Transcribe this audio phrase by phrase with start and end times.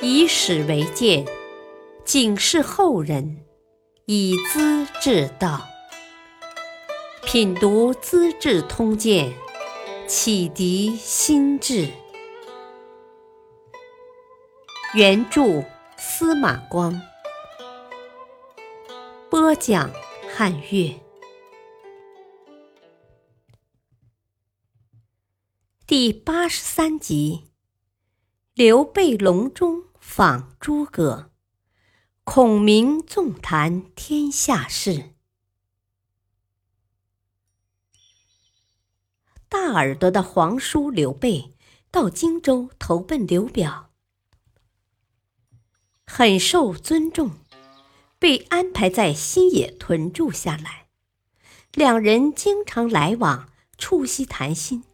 [0.00, 1.26] 以史为鉴，
[2.04, 3.44] 警示后人，
[4.04, 5.66] 以资治道。
[7.24, 9.32] 品读《资治通鉴》，
[10.06, 11.88] 启迪心智。
[14.94, 15.64] 原著
[15.96, 17.02] 司马光，
[19.28, 19.90] 播讲
[20.32, 20.94] 汉乐。
[25.88, 27.48] 第八十三集：
[28.54, 31.30] 刘备隆中访诸葛，
[32.24, 35.10] 孔明纵谈天下事。
[39.50, 41.54] 大耳朵的皇叔刘备
[41.90, 43.90] 到荆州投奔刘表，
[46.06, 47.32] 很受尊重，
[48.18, 50.88] 被安排在新野屯住下来。
[51.74, 54.84] 两人经常来往，促膝谈心，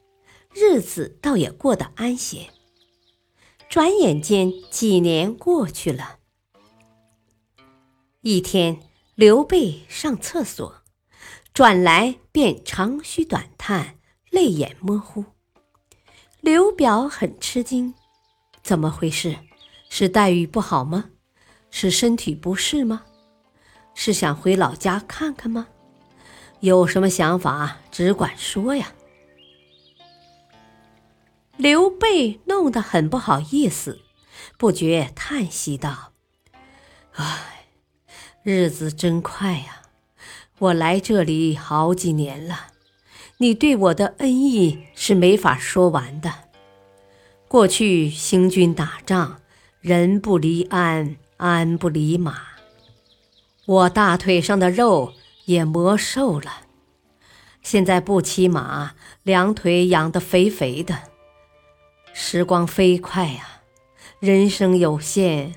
[0.53, 2.53] 日子倒也过得安闲。
[3.75, 6.19] 转眼间几年过去了，
[8.21, 8.79] 一天，
[9.17, 10.77] 刘备上厕所，
[11.53, 13.97] 转来便长吁短叹。
[14.31, 15.25] 泪眼模糊，
[16.41, 17.93] 刘表很吃惊，
[18.63, 19.37] 怎么回事？
[19.89, 21.07] 是待遇不好吗？
[21.69, 23.03] 是身体不适吗？
[23.93, 25.67] 是想回老家看看吗？
[26.61, 28.93] 有什么想法，只管说呀！
[31.57, 34.01] 刘备弄得很不好意思，
[34.59, 36.13] 不觉叹息道
[37.15, 37.67] ：“唉，
[38.43, 39.83] 日子真快呀！
[40.59, 42.69] 我来这里好几年了。”
[43.39, 46.33] 你对我的恩义是没法说完的。
[47.49, 49.41] 过去行军打仗，
[49.81, 52.37] 人不离鞍，鞍不离马，
[53.67, 55.15] 我大腿上的肉
[55.47, 56.63] 也磨瘦了。
[57.61, 61.14] 现在不骑马，两腿养得肥肥的。
[62.17, 63.63] 时光飞快呀，
[64.21, 65.55] 人生有限，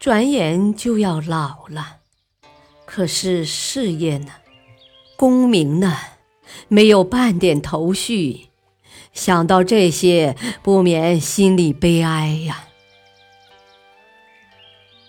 [0.00, 1.98] 转眼就要老了。
[2.84, 4.32] 可是事业呢？
[5.16, 5.96] 功名呢？
[6.66, 8.48] 没有半点头绪，
[9.12, 12.64] 想到这些，不免心里悲哀呀。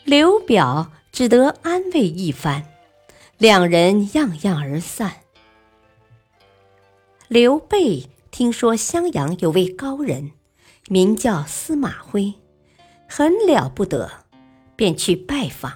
[0.03, 2.65] 刘表只得安慰一番，
[3.39, 5.13] 两人样样而散。
[7.27, 10.31] 刘备听说襄阳有位高人，
[10.89, 12.33] 名叫司马徽，
[13.07, 14.11] 很了不得，
[14.75, 15.73] 便去拜访。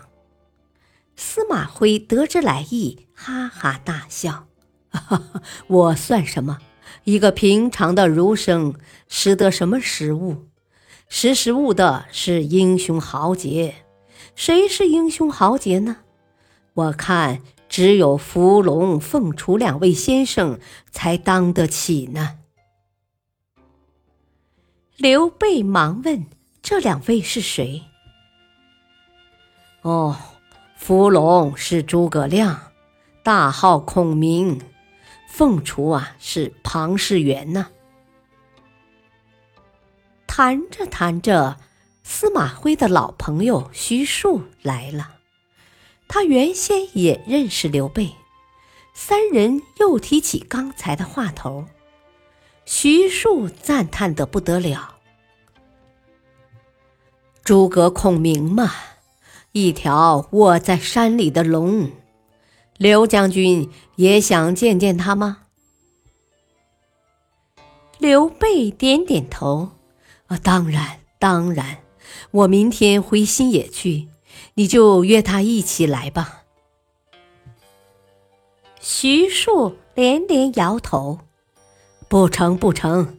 [1.15, 4.47] 司马徽得知来意，哈哈大笑。
[4.89, 6.59] 哈哈，我算什么？
[7.05, 8.75] 一个平常的儒生，
[9.07, 10.47] 识得什么时务？
[11.07, 13.75] 识时务的是英雄豪杰。
[14.35, 15.97] 谁是英雄豪杰呢？
[16.73, 20.59] 我看只有伏龙、凤雏两位先生
[20.91, 22.39] 才当得起呢。
[24.97, 26.25] 刘备忙问
[26.63, 27.83] ：“这两位是谁？”
[29.83, 30.17] 哦，
[30.75, 32.71] 伏龙是诸葛亮，
[33.21, 34.59] 大号孔明。
[35.29, 37.67] 凤雏啊，是庞士元呐。
[40.25, 41.57] 谈着谈着，
[42.01, 45.17] 司马徽的老朋友徐庶来了。
[46.07, 48.15] 他原先也认识刘备，
[48.95, 51.67] 三人又提起刚才的话头。
[52.69, 54.97] 徐庶赞叹的不得了
[57.41, 58.69] ：“诸葛孔明嘛，
[59.53, 61.89] 一条卧在山里的龙。”
[62.77, 65.43] 刘将军也想见见他吗？
[67.99, 69.69] 刘备点点头，
[70.25, 71.77] 啊，当然，当然，
[72.31, 74.09] 我明天回新野去，
[74.55, 76.43] 你就约他一起来吧。
[78.81, 81.21] 徐庶连连摇头，
[82.09, 83.17] 不成，不成，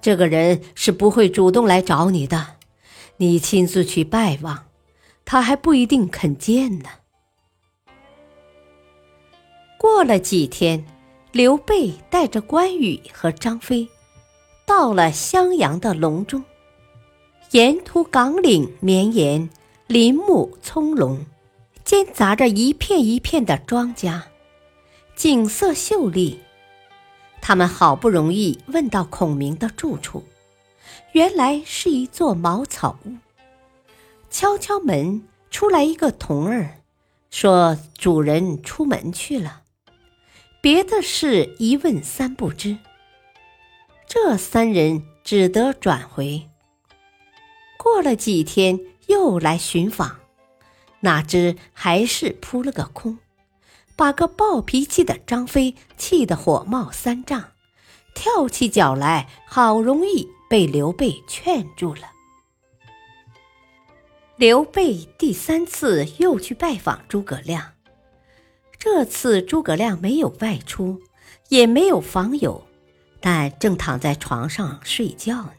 [0.00, 2.56] 这个人是不会主动来找你的，
[3.16, 4.66] 你亲自去拜望，
[5.24, 6.88] 他还不一定肯见呢。
[9.76, 10.84] 过了几天，
[11.32, 13.88] 刘备带着关羽和张飞，
[14.64, 16.44] 到了襄阳的隆中。
[17.50, 19.48] 沿途岗岭绵延，
[19.86, 21.18] 林木葱茏，
[21.84, 24.20] 间杂着一片一片的庄稼，
[25.16, 26.38] 景色秀丽。
[27.40, 30.24] 他们好不容易问到孔明的住处，
[31.12, 33.16] 原来是一座茅草屋。
[34.30, 36.80] 敲敲门，出来一个童儿，
[37.30, 39.62] 说：“主人出门去了。”
[40.60, 42.76] 别的事一问三不知，
[44.06, 46.48] 这三人只得转回。
[47.78, 50.18] 过了几天，又来寻访，
[51.00, 53.18] 哪知还是扑了个空，
[53.98, 57.46] 把个暴脾气的张飞气得火冒三丈，
[58.14, 62.02] 跳起脚来，好容易被刘备劝住了。
[64.36, 67.72] 刘备第三次又去拜访诸葛亮，
[68.78, 71.02] 这次诸葛亮没有外出，
[71.48, 72.68] 也没有访友，
[73.20, 75.52] 但正躺在床上睡觉呢。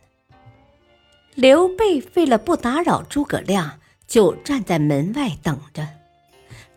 [1.35, 5.85] 刘备为了不打扰诸葛亮，就站在门外等着，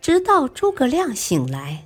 [0.03, 1.85] 直到诸葛亮醒来。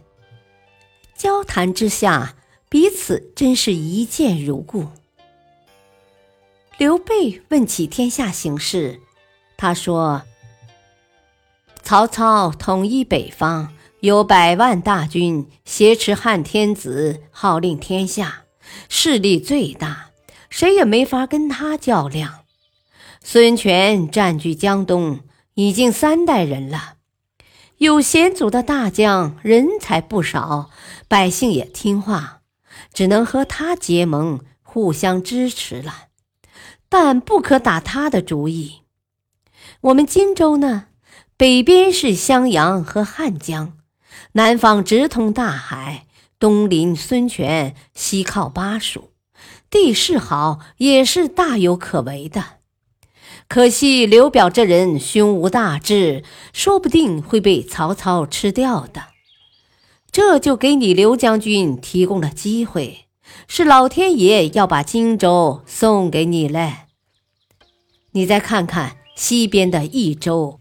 [1.15, 2.35] 交谈之下，
[2.67, 4.87] 彼此真是一见如故。
[6.79, 8.99] 刘备问起天下形势，
[9.55, 10.23] 他说
[11.83, 18.45] ：“曹操统一北方，有百万大军挟持汉天子，号令天下，
[18.89, 20.09] 势力最大，
[20.49, 22.39] 谁也没法跟他较量。
[23.23, 25.19] 孙权占据江东
[25.53, 26.95] 已经三代人了。”
[27.77, 30.71] 有险阻的大将，人才不少，
[31.07, 32.41] 百姓也听话，
[32.91, 36.05] 只能和他结盟，互相支持了。
[36.89, 38.81] 但不可打他的主意。
[39.81, 40.85] 我们荆州呢，
[41.37, 43.77] 北边是襄阳和汉江，
[44.31, 46.07] 南方直通大海，
[46.39, 49.11] 东临孙权，西靠巴蜀，
[49.69, 52.56] 地势好，也是大有可为的。
[53.47, 59.03] 可惜刘表这人胸无大志，说不定会被曹操吃掉的。
[60.11, 63.05] 这就给你刘将军提供了机会，
[63.47, 66.73] 是老天爷要把荆州送给你嘞。
[68.11, 70.59] 你再看看西边的益州，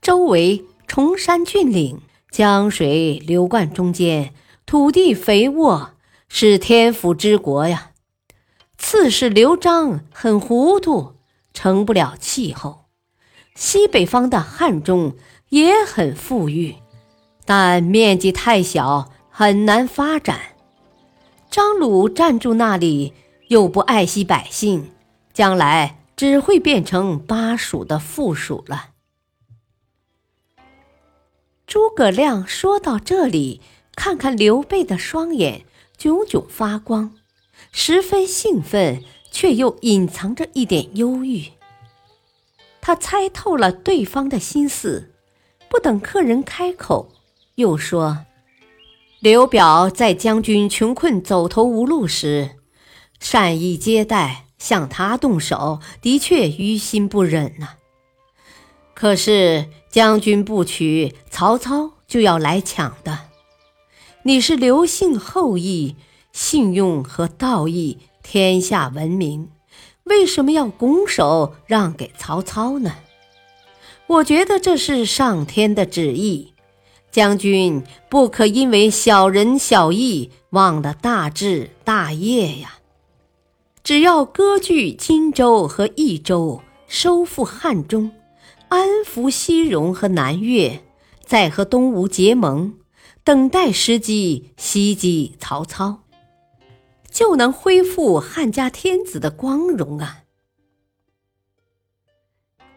[0.00, 2.00] 周围崇山峻岭，
[2.30, 4.34] 江水流贯中间，
[4.66, 5.92] 土地肥沃，
[6.28, 7.92] 是天府之国呀。
[8.76, 11.17] 刺史刘璋很糊涂。
[11.58, 12.84] 成不了气候，
[13.56, 15.16] 西北方的汉中
[15.48, 16.76] 也很富裕，
[17.44, 20.38] 但面积太小，很难发展。
[21.50, 23.12] 张鲁占住那里，
[23.48, 24.92] 又不爱惜百姓，
[25.32, 28.90] 将来只会变成巴蜀的附属了。
[31.66, 33.60] 诸葛亮说到这里，
[33.96, 35.64] 看看刘备的双眼
[35.96, 37.16] 炯炯发光，
[37.72, 39.02] 十分兴奋。
[39.30, 41.44] 却又隐藏着一点忧郁。
[42.80, 45.12] 他猜透了对方的心思，
[45.68, 47.10] 不等客人开口，
[47.56, 48.24] 又说
[49.20, 52.56] ：“刘表在将军穷困走投无路时，
[53.20, 57.74] 善意接待，向他动手，的确于心不忍呐。
[58.94, 63.28] 可是将军不娶，曹操就要来抢的。
[64.22, 65.96] 你是刘姓后裔，
[66.32, 67.98] 信用和道义。”
[68.30, 69.48] 天下闻名，
[70.04, 72.96] 为什么要拱手让给曹操呢？
[74.06, 76.52] 我觉得这是上天的旨意，
[77.10, 82.80] 将军不可因为小人小义忘了大志大业呀！
[83.82, 88.12] 只要割据荆州和益州，收复汉中，
[88.68, 90.82] 安抚西戎和南越，
[91.24, 92.74] 再和东吴结盟，
[93.24, 96.00] 等待时机袭击曹操。
[97.18, 100.22] 就能恢复汉家天子的光荣啊！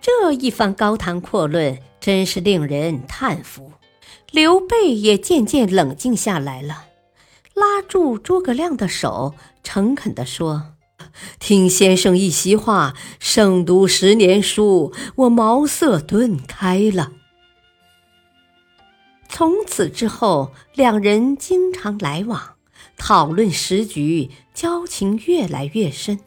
[0.02, 3.74] 这一番高谈阔论，真是令人叹服。
[4.32, 6.86] 刘备也渐渐冷静下来了，
[7.54, 10.74] 拉住诸葛亮的手，诚恳地说
[11.40, 17.12] ：“听先生一席话，胜读十年书，我茅塞顿开了。”
[19.30, 22.56] 从此之后，两人经常来往。
[22.98, 26.20] 讨论时局，交情越来越深。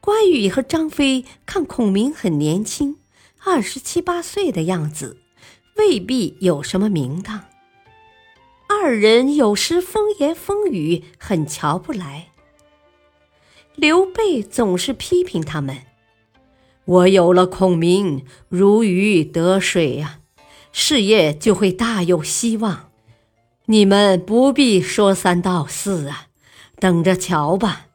[0.00, 2.98] 关羽和张飞看孔明很年轻，
[3.44, 5.18] 二十七八岁的样子，
[5.76, 7.44] 未必有什么名堂。
[8.68, 12.28] 二人有时风言风语，很瞧不来。
[13.74, 15.78] 刘备总是批评他们
[16.84, 20.20] ：“我有了孔明，如鱼得水呀，
[20.72, 22.85] 事业就会大有希望。”
[23.68, 26.28] 你们不必说三道四啊，
[26.78, 27.88] 等着瞧吧。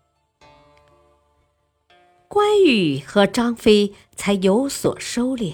[2.28, 5.54] 关羽和张飞才有所收敛。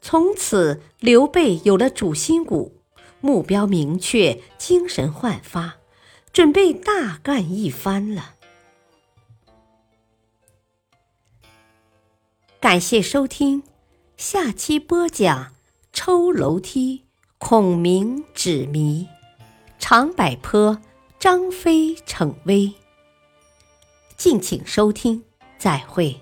[0.00, 2.80] 从此，刘备有了主心骨，
[3.20, 5.76] 目标明确，精神焕发，
[6.32, 8.36] 准备大干一番了。
[12.58, 13.64] 感谢收听，
[14.16, 15.54] 下期播讲
[15.92, 17.04] 抽楼梯。
[17.44, 19.08] 孔明指迷，
[19.76, 20.78] 长柏坡，
[21.18, 22.72] 张飞逞威。
[24.16, 25.24] 敬请收听，
[25.58, 26.21] 再会。